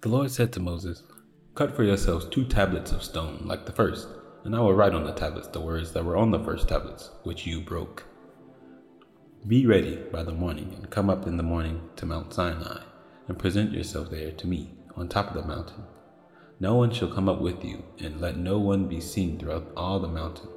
The 0.00 0.08
Lord 0.08 0.30
said 0.30 0.52
to 0.52 0.60
Moses, 0.60 1.02
Cut 1.54 1.76
for 1.76 1.82
yourselves 1.84 2.26
two 2.26 2.44
tablets 2.44 2.92
of 2.92 3.02
stone 3.02 3.42
like 3.44 3.66
the 3.66 3.72
first, 3.72 4.08
and 4.44 4.56
I 4.56 4.60
will 4.60 4.72
write 4.72 4.94
on 4.94 5.04
the 5.04 5.12
tablets 5.12 5.48
the 5.48 5.60
words 5.60 5.92
that 5.92 6.04
were 6.04 6.16
on 6.16 6.30
the 6.30 6.42
first 6.42 6.68
tablets, 6.68 7.10
which 7.22 7.46
you 7.46 7.60
broke. 7.60 8.04
Be 9.46 9.66
ready 9.66 9.96
by 9.96 10.22
the 10.22 10.32
morning, 10.32 10.72
and 10.74 10.88
come 10.90 11.10
up 11.10 11.26
in 11.26 11.36
the 11.36 11.42
morning 11.42 11.90
to 11.96 12.06
Mount 12.06 12.32
Sinai, 12.32 12.82
and 13.28 13.38
present 13.38 13.72
yourself 13.72 14.10
there 14.10 14.30
to 14.32 14.46
me 14.46 14.70
on 14.96 15.08
top 15.08 15.28
of 15.28 15.34
the 15.34 15.46
mountain. 15.46 15.82
No 16.60 16.76
one 16.76 16.90
shall 16.90 17.12
come 17.12 17.28
up 17.28 17.40
with 17.40 17.64
you, 17.64 17.82
and 17.98 18.20
let 18.20 18.36
no 18.36 18.58
one 18.58 18.88
be 18.88 19.00
seen 19.00 19.38
throughout 19.38 19.70
all 19.76 19.98
the 19.98 20.08
mountain. 20.08 20.48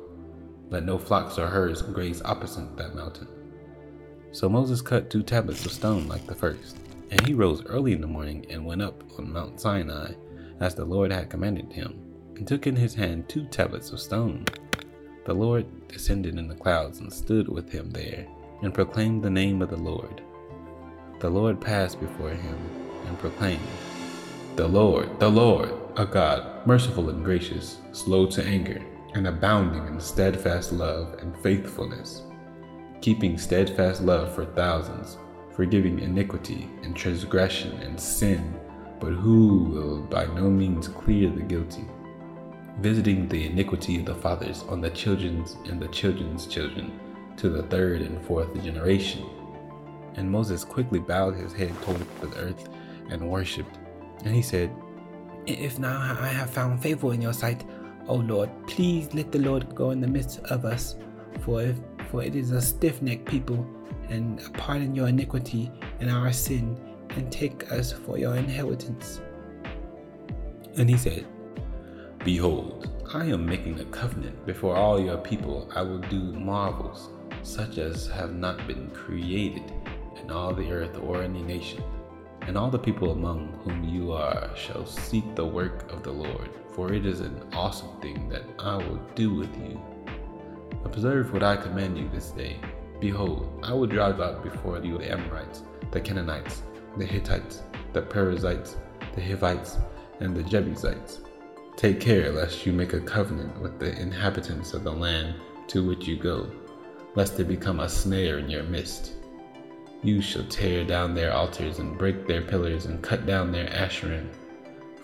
Let 0.69 0.85
no 0.85 0.97
flocks 0.97 1.37
or 1.37 1.47
herds 1.47 1.81
graze 1.81 2.21
opposite 2.23 2.77
that 2.77 2.95
mountain. 2.95 3.27
So 4.31 4.47
Moses 4.47 4.81
cut 4.81 5.09
two 5.09 5.23
tablets 5.23 5.65
of 5.65 5.71
stone 5.71 6.07
like 6.07 6.25
the 6.27 6.35
first, 6.35 6.77
and 7.13 7.27
he 7.27 7.33
rose 7.35 7.63
early 7.67 7.93
in 7.93 8.01
the 8.01 8.07
morning 8.07 8.43
and 8.49 8.65
went 8.65 8.81
up 8.81 9.03
on 9.19 9.31
Mount 9.31 9.61
Sinai, 9.61 10.13
as 10.59 10.73
the 10.73 10.83
Lord 10.83 11.11
had 11.11 11.29
commanded 11.29 11.71
him, 11.71 11.99
and 12.35 12.47
took 12.47 12.65
in 12.65 12.75
his 12.75 12.95
hand 12.95 13.29
two 13.29 13.45
tablets 13.45 13.91
of 13.91 13.99
stone. 13.99 14.45
The 15.25 15.33
Lord 15.35 15.87
descended 15.87 16.39
in 16.39 16.47
the 16.47 16.55
clouds 16.55 17.01
and 17.01 17.13
stood 17.13 17.47
with 17.47 17.71
him 17.71 17.91
there, 17.91 18.25
and 18.63 18.73
proclaimed 18.73 19.21
the 19.21 19.29
name 19.29 19.61
of 19.61 19.69
the 19.69 19.77
Lord. 19.77 20.23
The 21.19 21.29
Lord 21.29 21.61
passed 21.61 21.99
before 21.99 22.31
him 22.31 22.57
and 23.05 23.19
proclaimed, 23.19 23.61
The 24.55 24.67
Lord, 24.67 25.19
the 25.19 25.29
Lord, 25.29 25.71
a 25.97 26.07
God, 26.07 26.65
merciful 26.65 27.11
and 27.11 27.23
gracious, 27.23 27.77
slow 27.91 28.25
to 28.25 28.43
anger, 28.43 28.81
and 29.13 29.27
abounding 29.27 29.85
in 29.85 29.99
steadfast 29.99 30.73
love 30.73 31.13
and 31.19 31.37
faithfulness, 31.43 32.23
keeping 33.01 33.37
steadfast 33.37 34.01
love 34.01 34.33
for 34.33 34.45
thousands, 34.45 35.19
forgiving 35.55 35.99
iniquity 35.99 36.69
and 36.83 36.95
transgression 36.95 37.71
and 37.77 37.99
sin, 37.99 38.53
but 38.99 39.11
who 39.11 39.65
will 39.65 40.01
by 40.01 40.25
no 40.25 40.49
means 40.49 40.87
clear 40.87 41.29
the 41.29 41.41
guilty, 41.41 41.85
visiting 42.79 43.27
the 43.27 43.45
iniquity 43.45 43.99
of 43.99 44.05
the 44.05 44.15
fathers 44.15 44.63
on 44.69 44.81
the 44.81 44.89
children's 44.89 45.57
and 45.65 45.81
the 45.81 45.87
children's 45.89 46.47
children 46.47 46.99
to 47.37 47.49
the 47.49 47.63
third 47.63 48.01
and 48.01 48.23
fourth 48.25 48.53
generation. 48.63 49.25
And 50.15 50.29
Moses 50.29 50.63
quickly 50.63 50.99
bowed 50.99 51.35
his 51.35 51.53
head 51.53 51.73
toward 51.81 52.05
the 52.21 52.37
earth 52.37 52.69
and 53.09 53.29
worshipped. 53.29 53.77
And 54.25 54.33
he 54.33 54.41
said, 54.41 54.71
If 55.45 55.79
now 55.79 55.99
I 55.99 56.27
have 56.27 56.49
found 56.49 56.81
favor 56.81 57.13
in 57.13 57.21
your 57.21 57.33
sight, 57.33 57.63
O 58.07 58.15
Lord, 58.15 58.49
please 58.67 59.13
let 59.13 59.31
the 59.31 59.39
Lord 59.39 59.73
go 59.73 59.91
in 59.91 60.01
the 60.01 60.07
midst 60.07 60.39
of 60.39 60.65
us, 60.65 60.95
for 61.41 61.61
if 61.61 61.77
for 62.13 62.21
it 62.21 62.35
is 62.35 62.51
a 62.51 62.61
stiff 62.61 63.01
necked 63.01 63.25
people, 63.25 63.65
and 64.09 64.41
pardon 64.53 64.95
your 64.95 65.07
iniquity 65.07 65.71
and 65.99 66.09
our 66.09 66.31
sin, 66.31 66.77
and 67.11 67.31
take 67.31 67.71
us 67.71 67.93
for 67.93 68.17
your 68.17 68.35
inheritance. 68.35 69.21
And 70.77 70.89
he 70.89 70.97
said, 70.97 71.25
Behold, 72.23 72.89
I 73.13 73.25
am 73.25 73.45
making 73.45 73.79
a 73.79 73.85
covenant 73.85 74.45
before 74.45 74.75
all 74.75 74.99
your 74.99 75.17
people. 75.17 75.69
I 75.75 75.81
will 75.81 75.99
do 75.99 76.19
marvels, 76.19 77.09
such 77.43 77.77
as 77.77 78.07
have 78.07 78.33
not 78.33 78.65
been 78.65 78.89
created 78.91 79.71
in 80.21 80.31
all 80.31 80.53
the 80.53 80.71
earth 80.71 80.97
or 80.97 81.21
any 81.21 81.43
nation. 81.43 81.83
And 82.41 82.57
all 82.57 82.69
the 82.69 82.79
people 82.79 83.11
among 83.11 83.53
whom 83.63 83.83
you 83.83 84.11
are 84.13 84.49
shall 84.55 84.85
seek 84.85 85.35
the 85.35 85.45
work 85.45 85.91
of 85.91 86.03
the 86.03 86.11
Lord, 86.11 86.49
for 86.73 86.91
it 86.91 87.05
is 87.05 87.19
an 87.19 87.41
awesome 87.53 87.99
thing 88.01 88.27
that 88.29 88.43
I 88.59 88.77
will 88.77 89.01
do 89.15 89.35
with 89.35 89.55
you. 89.57 89.79
Observe 90.83 91.31
what 91.31 91.43
I 91.43 91.55
command 91.55 91.97
you 91.97 92.09
this 92.09 92.31
day. 92.31 92.59
Behold, 93.03 93.59
I 93.63 93.73
will 93.73 93.85
drive 93.85 94.21
out 94.21 94.45
before 94.45 94.79
you 94.79 94.97
the 94.97 95.11
Amorites, 95.11 95.63
the 95.91 95.99
Canaanites, 95.99 96.63
the 96.95 97.03
Hittites, 97.03 97.61
the 97.91 98.01
Perizzites, 98.01 98.77
the 99.13 99.21
Hivites, 99.21 99.77
and 100.21 100.33
the 100.33 100.41
Jebusites. 100.41 101.19
Take 101.75 101.99
care 101.99 102.31
lest 102.31 102.65
you 102.65 102.71
make 102.71 102.93
a 102.93 103.01
covenant 103.01 103.59
with 103.59 103.77
the 103.77 103.91
inhabitants 103.99 104.73
of 104.73 104.85
the 104.85 104.93
land 104.93 105.35
to 105.67 105.85
which 105.85 106.07
you 106.07 106.15
go, 106.15 106.49
lest 107.13 107.35
they 107.35 107.43
become 107.43 107.81
a 107.81 107.89
snare 107.89 108.37
in 108.39 108.49
your 108.49 108.63
midst. 108.63 109.11
You 110.01 110.21
shall 110.21 110.45
tear 110.45 110.85
down 110.85 111.13
their 111.13 111.33
altars 111.33 111.79
and 111.79 111.97
break 111.97 112.25
their 112.25 112.41
pillars 112.41 112.85
and 112.85 113.03
cut 113.03 113.25
down 113.25 113.51
their 113.51 113.67
asherim, 113.67 114.29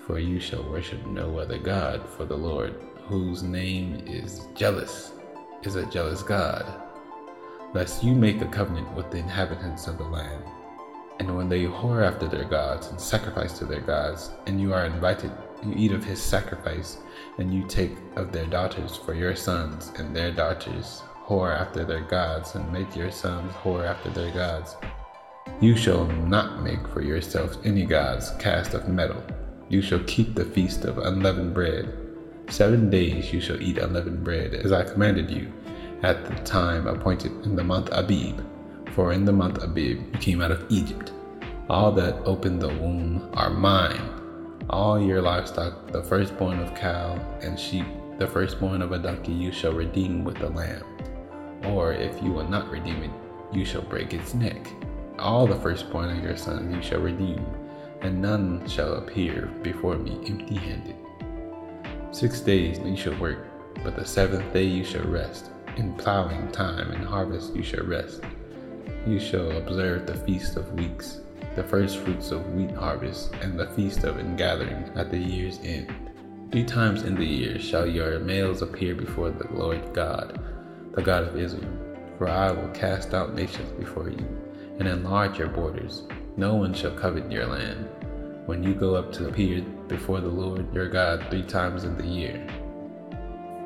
for 0.07 0.19
you 0.19 0.39
shall 0.39 0.63
worship 0.63 1.05
no 1.05 1.37
other 1.37 1.57
God, 1.57 2.07
for 2.07 2.23
the 2.23 2.37
Lord, 2.37 2.75
whose 3.07 3.43
name 3.43 4.01
is 4.07 4.47
jealous, 4.55 5.11
is 5.63 5.75
a 5.75 5.85
jealous 5.87 6.23
God, 6.23 6.88
lest 7.73 8.03
you 8.03 8.13
make 8.13 8.41
a 8.41 8.47
covenant 8.47 8.91
with 8.95 9.09
the 9.11 9.17
inhabitants 9.17 9.87
of 9.87 9.97
the 9.97 10.03
land. 10.03 10.43
And 11.19 11.35
when 11.35 11.49
they 11.49 11.65
whore 11.65 12.05
after 12.05 12.27
their 12.27 12.45
gods 12.45 12.87
and 12.87 12.99
sacrifice 12.99 13.57
to 13.59 13.65
their 13.65 13.81
gods, 13.81 14.31
and 14.47 14.59
you 14.59 14.73
are 14.73 14.85
invited, 14.85 15.31
you 15.63 15.73
eat 15.75 15.91
of 15.91 16.03
his 16.03 16.21
sacrifice, 16.21 16.97
and 17.37 17.53
you 17.53 17.67
take 17.67 17.97
of 18.15 18.31
their 18.31 18.45
daughters 18.45 18.95
for 18.95 19.13
your 19.13 19.35
sons, 19.35 19.91
and 19.97 20.15
their 20.15 20.31
daughters 20.31 21.03
whore 21.25 21.55
after 21.55 21.83
their 21.83 22.01
gods, 22.01 22.55
and 22.55 22.71
make 22.71 22.95
your 22.95 23.11
sons 23.11 23.51
whore 23.53 23.85
after 23.85 24.09
their 24.09 24.31
gods. 24.31 24.77
You 25.59 25.75
shall 25.75 26.05
not 26.05 26.63
make 26.63 26.87
for 26.87 27.01
yourselves 27.01 27.57
any 27.65 27.85
gods 27.85 28.31
cast 28.39 28.73
of 28.73 28.87
metal. 28.87 29.21
You 29.67 29.81
shall 29.81 29.99
keep 30.05 30.33
the 30.33 30.45
feast 30.45 30.85
of 30.85 30.97
unleavened 30.97 31.53
bread. 31.53 31.93
Seven 32.47 32.89
days 32.89 33.33
you 33.33 33.41
shall 33.41 33.61
eat 33.61 33.77
unleavened 33.77 34.23
bread, 34.23 34.53
as 34.53 34.71
I 34.71 34.83
commanded 34.83 35.29
you, 35.29 35.51
at 36.03 36.25
the 36.25 36.35
time 36.43 36.87
appointed 36.87 37.31
in 37.45 37.55
the 37.55 37.63
month 37.63 37.89
Abib. 37.91 38.45
For 38.93 39.13
in 39.13 39.25
the 39.25 39.33
month 39.33 39.61
Abib 39.63 40.13
you 40.13 40.19
came 40.19 40.41
out 40.41 40.51
of 40.51 40.65
Egypt. 40.69 41.11
All 41.69 41.91
that 41.93 42.15
open 42.25 42.57
the 42.59 42.67
womb 42.67 43.29
are 43.33 43.49
mine. 43.49 44.01
All 44.69 45.01
your 45.01 45.21
livestock, 45.21 45.91
the 45.91 46.03
firstborn 46.03 46.59
of 46.59 46.75
cow 46.75 47.13
and 47.41 47.59
sheep, 47.59 47.85
the 48.17 48.27
firstborn 48.27 48.81
of 48.81 48.91
a 48.91 48.99
donkey, 48.99 49.31
you 49.31 49.51
shall 49.51 49.73
redeem 49.73 50.23
with 50.23 50.37
the 50.37 50.49
lamb. 50.49 50.83
Or 51.63 51.93
if 51.93 52.21
you 52.23 52.31
will 52.31 52.47
not 52.47 52.69
redeem 52.69 53.03
it, 53.03 53.11
you 53.51 53.65
shall 53.65 53.81
break 53.81 54.13
its 54.13 54.33
neck. 54.33 54.67
All 55.17 55.47
the 55.47 55.55
firstborn 55.55 56.17
of 56.17 56.23
your 56.23 56.37
sons 56.37 56.73
you 56.73 56.81
shall 56.81 57.01
redeem, 57.01 57.45
and 58.01 58.21
none 58.21 58.67
shall 58.67 58.95
appear 58.95 59.47
before 59.63 59.97
me 59.97 60.19
empty 60.27 60.55
handed. 60.55 60.95
Six 62.11 62.39
days 62.41 62.79
you 62.79 62.95
shall 62.95 63.17
work, 63.19 63.47
but 63.83 63.95
the 63.95 64.05
seventh 64.05 64.51
day 64.53 64.63
you 64.63 64.83
shall 64.83 65.05
rest. 65.05 65.51
In 65.77 65.93
plowing 65.93 66.51
time 66.51 66.91
and 66.91 67.05
harvest 67.05 67.55
you 67.55 67.63
shall 67.63 67.85
rest. 67.85 68.21
You 69.07 69.19
shall 69.19 69.57
observe 69.57 70.05
the 70.05 70.15
feast 70.15 70.57
of 70.57 70.73
weeks, 70.73 71.21
the 71.55 71.63
first 71.63 71.97
fruits 71.99 72.31
of 72.31 72.53
wheat 72.53 72.71
harvest, 72.71 73.33
and 73.41 73.57
the 73.57 73.67
feast 73.67 74.03
of 74.03 74.19
ingathering 74.19 74.91
at 74.95 75.09
the 75.09 75.17
year's 75.17 75.59
end. 75.63 75.91
Three 76.51 76.65
times 76.65 77.03
in 77.03 77.15
the 77.15 77.25
year 77.25 77.59
shall 77.59 77.87
your 77.87 78.19
males 78.19 78.61
appear 78.61 78.95
before 78.95 79.29
the 79.29 79.47
Lord 79.53 79.93
God, 79.93 80.41
the 80.93 81.01
God 81.01 81.23
of 81.23 81.37
Israel. 81.37 81.71
For 82.17 82.27
I 82.27 82.51
will 82.51 82.69
cast 82.69 83.13
out 83.13 83.35
nations 83.35 83.71
before 83.71 84.09
you, 84.09 84.27
and 84.79 84.87
enlarge 84.87 85.37
your 85.37 85.47
borders. 85.47 86.03
No 86.35 86.55
one 86.55 86.73
shall 86.73 86.91
covet 86.91 87.31
your 87.31 87.45
land. 87.45 87.87
When 88.45 88.63
you 88.63 88.73
go 88.73 88.95
up 88.95 89.11
to 89.13 89.27
appear 89.27 89.61
before 89.87 90.19
the 90.19 90.27
Lord 90.27 90.73
your 90.73 90.89
God 90.89 91.25
three 91.29 91.43
times 91.43 91.83
in 91.83 91.95
the 91.97 92.05
year, 92.05 92.45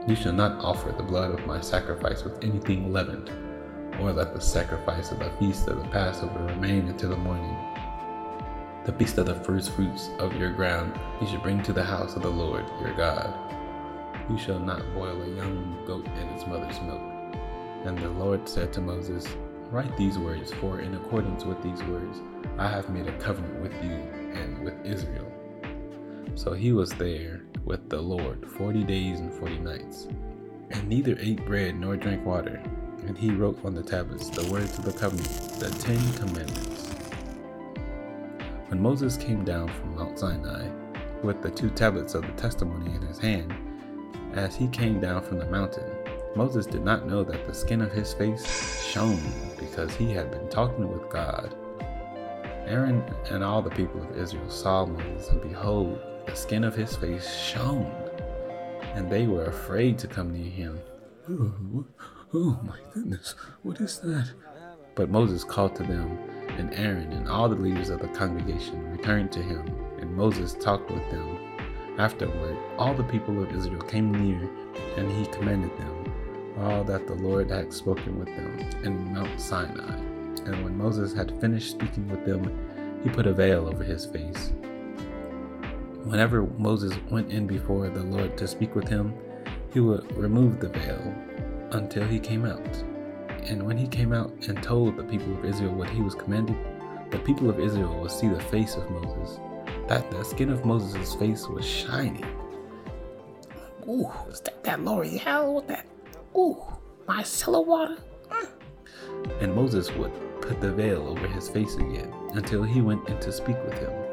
you 0.07 0.15
shall 0.15 0.33
not 0.33 0.63
offer 0.63 0.91
the 0.91 1.03
blood 1.03 1.31
of 1.31 1.45
my 1.45 1.61
sacrifice 1.61 2.23
with 2.23 2.43
anything 2.43 2.91
leavened, 2.91 3.29
or 4.01 4.11
let 4.11 4.33
the 4.33 4.41
sacrifice 4.41 5.11
of 5.11 5.19
the 5.19 5.31
feast 5.39 5.67
of 5.67 5.77
the 5.77 5.87
Passover 5.89 6.43
remain 6.43 6.87
until 6.89 7.11
the 7.11 7.15
morning. 7.15 7.55
The 8.85 8.91
feast 8.93 9.17
of 9.17 9.27
the 9.27 9.35
first 9.35 9.71
fruits 9.71 10.09
of 10.19 10.35
your 10.35 10.51
ground 10.51 10.99
you 11.21 11.27
shall 11.27 11.41
bring 11.41 11.63
to 11.63 11.71
the 11.71 11.83
house 11.83 12.17
of 12.17 12.21
the 12.21 12.29
Lord 12.29 12.65
your 12.81 12.93
God. 12.95 13.33
You 14.29 14.37
shall 14.37 14.59
not 14.59 14.93
boil 14.93 15.21
a 15.21 15.35
young 15.35 15.83
goat 15.87 16.05
in 16.05 16.27
its 16.29 16.45
mother's 16.47 16.81
milk. 16.81 17.01
And 17.85 17.97
the 17.97 18.09
Lord 18.09 18.47
said 18.47 18.73
to 18.73 18.81
Moses, 18.81 19.25
Write 19.71 19.95
these 19.95 20.19
words, 20.19 20.51
for 20.53 20.81
in 20.81 20.95
accordance 20.95 21.45
with 21.45 21.63
these 21.63 21.81
words 21.83 22.19
I 22.57 22.67
have 22.67 22.89
made 22.89 23.07
a 23.07 23.17
covenant 23.19 23.61
with 23.61 23.73
you 23.83 23.91
and 24.33 24.63
with 24.63 24.85
Israel. 24.85 25.31
So 26.35 26.53
he 26.53 26.74
was 26.74 26.91
there 26.91 27.41
with 27.63 27.89
the 27.89 28.01
Lord 28.01 28.50
forty 28.50 28.83
days 28.83 29.19
and 29.19 29.33
forty 29.33 29.59
nights, 29.59 30.07
and 30.71 30.88
neither 30.89 31.15
ate 31.19 31.45
bread 31.45 31.75
nor 31.75 31.95
drank 31.95 32.25
water. 32.25 32.62
And 33.06 33.18
he 33.18 33.31
wrote 33.31 33.63
on 33.65 33.75
the 33.75 33.83
tablets 33.83 34.30
the 34.30 34.50
words 34.51 34.77
of 34.77 34.85
the 34.85 34.94
covenant, 34.94 35.30
the 35.59 35.69
Ten 35.80 36.00
Commandments. 36.13 36.89
When 38.69 38.81
Moses 38.81 39.18
came 39.18 39.44
down 39.44 39.68
from 39.68 39.95
Mount 39.95 40.18
Sinai 40.18 40.69
with 41.21 41.41
the 41.41 41.51
two 41.51 41.69
tablets 41.69 42.15
of 42.15 42.24
the 42.24 42.31
testimony 42.33 42.95
in 42.95 43.01
his 43.01 43.19
hand, 43.19 43.53
as 44.33 44.56
he 44.56 44.68
came 44.68 45.00
down 45.00 45.21
from 45.21 45.38
the 45.38 45.45
mountain, 45.45 45.91
Moses 46.35 46.65
did 46.65 46.83
not 46.83 47.07
know 47.07 47.24
that 47.24 47.45
the 47.45 47.53
skin 47.53 47.81
of 47.81 47.91
his 47.91 48.13
face 48.13 48.81
shone 48.83 49.21
because 49.59 49.94
he 49.95 50.12
had 50.12 50.31
been 50.31 50.50
talking 50.50 50.91
with 50.91 51.09
God. 51.09 51.56
Aaron 52.65 53.04
and 53.30 53.44
all 53.44 53.62
the 53.62 53.69
people 53.69 54.01
of 54.01 54.18
Israel 54.18 54.50
saw 54.50 54.86
Moses, 54.86 55.30
and 55.30 55.42
behold, 55.42 56.00
the 56.25 56.36
skin 56.36 56.63
of 56.63 56.75
his 56.75 56.95
face 56.95 57.36
shone, 57.36 57.92
and 58.95 59.12
they 59.12 59.27
were 59.27 59.45
afraid 59.45 59.98
to 60.00 60.07
come 60.07 60.33
near 60.33 60.50
him. 60.50 60.80
Oh, 61.30 61.86
oh 62.33 62.60
my 62.63 62.77
goodness, 62.94 63.36
what 63.62 63.80
is 63.81 64.00
that? 64.00 64.31
But 64.95 65.10
Moses 65.10 65.44
called 65.44 65.75
to 65.75 65.83
them, 65.83 66.18
and 66.57 66.74
Aaron 66.74 67.12
and 67.12 67.27
all 67.27 67.50
the 67.50 67.56
leaders 67.56 67.89
of 67.89 68.00
the 68.00 68.07
congregation 68.10 68.92
returned 68.92 69.31
to 69.33 69.42
him, 69.42 69.66
and 70.00 70.16
Moses 70.16 70.54
talked 70.54 70.92
with 70.92 71.09
them. 71.12 71.38
Afterward, 71.98 72.57
all 72.77 72.94
the 72.94 73.04
people 73.04 73.42
of 73.42 73.51
Israel 73.51 73.81
came 73.81 74.12
near, 74.12 74.50
and 74.98 75.12
he 75.12 75.25
commanded 75.27 75.75
them 75.77 76.13
all 76.59 76.83
that 76.83 77.07
the 77.07 77.16
Lord 77.16 77.50
had 77.50 77.74
spoken 77.74 78.19
with 78.19 78.27
them 78.27 78.59
in 78.83 79.13
Mount 79.13 79.39
Sinai. 79.39 80.12
And 80.45 80.63
when 80.63 80.78
Moses 80.78 81.13
had 81.13 81.40
finished 81.40 81.72
speaking 81.72 82.07
with 82.10 82.25
them, 82.25 82.44
he 83.04 83.10
put 83.10 83.28
a 83.28 83.34
veil 83.34 83.68
over 83.68 83.84
his 83.84 84.06
face. 84.06 84.54
Whenever 86.04 86.44
Moses 86.44 86.94
went 87.10 87.31
in 87.31 87.48
before 87.48 87.90
the 87.90 88.04
Lord 88.04 88.38
to 88.38 88.48
speak 88.48 88.75
with 88.75 88.88
him, 88.88 89.13
he 89.74 89.80
would 89.80 90.16
remove 90.18 90.60
the 90.60 90.69
veil 90.69 91.16
until 91.72 92.06
he 92.06 92.19
came 92.19 92.45
out. 92.45 92.84
And 93.44 93.63
when 93.63 93.78
he 93.78 93.88
came 93.88 94.13
out 94.13 94.31
and 94.48 94.62
told 94.62 94.98
the 94.98 95.04
people 95.04 95.34
of 95.38 95.45
Israel 95.45 95.74
what 95.74 95.90
he 95.90 96.01
was 96.01 96.16
commanded, 96.16 96.56
the 97.10 97.19
people 97.19 97.50
of 97.50 97.60
Israel 97.60 98.00
would 98.01 98.12
see 98.12 98.28
the 98.28 98.40
face 98.40 98.75
of 98.75 98.90
Moses. 98.90 99.40
That 99.88 100.10
the 100.12 100.24
skin 100.24 100.50
of 100.50 100.66
Moses' 100.66 101.13
face 101.16 101.48
was 101.48 101.66
shining. 101.66 102.25
Ooh, 103.88 104.10
is 104.30 104.40
that 104.42 104.63
that 104.63 104.81
L'Oreal 104.81 105.68
that? 105.68 105.86
Ooh, 106.36 106.62
micellar 107.07 107.66
water? 107.66 107.98
Mm. 108.30 109.42
And 109.42 109.56
Moses 109.56 109.92
would 109.95 110.12
put 110.44 110.60
the 110.60 110.72
veil 110.72 111.07
over 111.07 111.28
his 111.28 111.48
face 111.48 111.75
again 111.75 112.13
until 112.34 112.63
he 112.63 112.81
went 112.81 113.07
in 113.07 113.18
to 113.19 113.31
speak 113.31 113.57
with 113.63 113.78
him. 113.80 114.12